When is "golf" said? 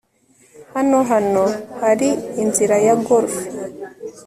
3.05-3.35